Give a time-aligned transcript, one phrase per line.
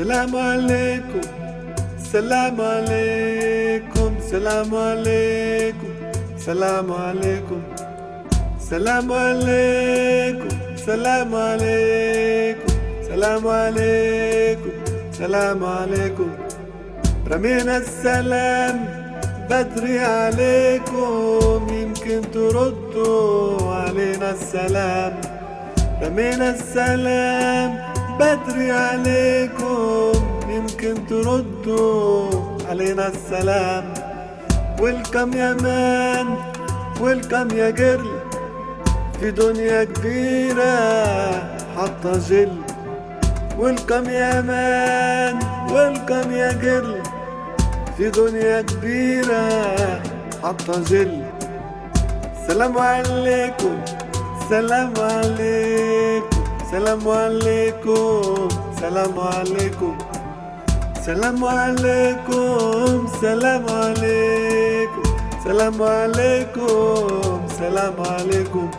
[0.00, 1.20] سلام عليكم.
[2.12, 4.14] سلام عليكم.
[4.30, 5.88] سلام عليكم.
[6.38, 7.62] سلام عليكم.
[8.70, 10.48] سلام عليكم.
[10.86, 12.74] سلام عليكم.
[13.08, 14.70] سلام عليكم.
[15.12, 16.30] سلام عليكم.
[17.30, 18.84] رمينا السلام.
[19.50, 21.66] بدري عليكم.
[21.82, 25.20] يمكن تردوا علينا السلام.
[26.02, 27.78] رمينا السلام.
[28.20, 29.59] بدري عليكم.
[30.82, 32.30] يمكن تردوا
[32.68, 33.94] علينا السلام.
[34.80, 36.26] ويلكم يا مان
[37.00, 38.08] ويلكم يا جرل
[39.20, 40.76] في دنيا كبيرة
[41.76, 42.52] حاطة جل.
[43.58, 45.38] ويلكم يا مان
[45.72, 47.02] ويلكم يا جرل
[47.96, 49.48] في دنيا كبيرة
[50.42, 51.22] حاطة جل.
[52.48, 53.76] سلام عليكم
[54.50, 58.48] سلام عليكم سلام عليكم
[58.80, 59.98] سلام عليكم.
[61.06, 65.02] سلام عليكم سلام عليكم
[65.44, 68.70] سلام عليكم سلام عليكم.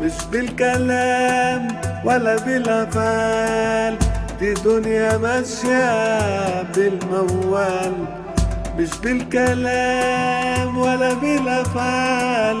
[0.00, 1.68] مش بالكلام
[2.04, 3.98] ولا بالأفعال
[4.40, 7.92] دي دنيا ماشية بالموال.
[8.78, 12.56] مش بالكلام ولا بالأفعال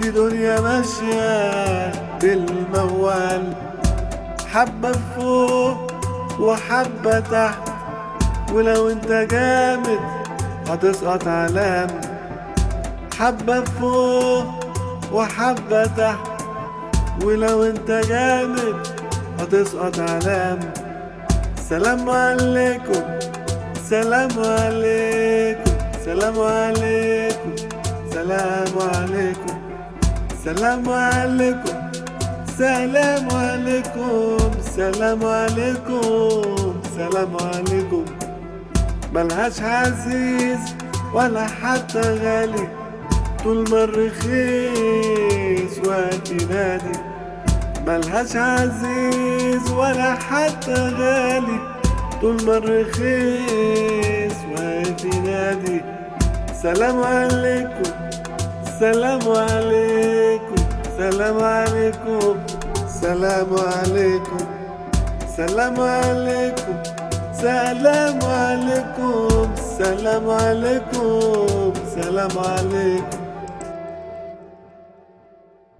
[0.00, 1.92] دي دنيا ماشية
[2.22, 3.52] بالموال.
[4.52, 5.76] حبة فوق
[6.40, 7.67] وحبة تحت
[8.52, 9.98] ولو انت جامد
[10.68, 11.88] هتسقط علام
[13.18, 14.44] حبة فوق
[15.12, 16.28] وحبة تحت.
[17.24, 18.76] ولو انت جامد
[19.40, 20.58] هتسقط علام
[21.68, 23.02] سلام عليكم
[23.90, 25.72] سلام عليكم
[26.04, 27.54] سلام عليكم
[28.14, 29.58] سلام عليكم
[30.44, 31.76] سلام عليكم
[32.58, 34.38] سلام عليكم
[34.76, 36.42] سلام عليكم
[36.96, 38.04] سلام عليكم.
[39.18, 40.58] ملهاش عزيز
[41.14, 42.68] ولا حتى غالي.
[43.44, 46.98] طول ما الرخيص واقف ينادي
[47.86, 51.58] ملهاش عزيز ولا حتى غالي.
[52.20, 55.80] طول ما الرخيص واقف ينادي
[56.62, 57.90] سلام عليكم
[58.80, 60.54] سلام عليكم
[60.98, 62.36] سلام عليكم
[63.00, 64.38] سلام عليكم
[65.36, 66.74] سلام عليكم.
[67.40, 73.27] سلام عليكم سلام عليكم سلام عليكم.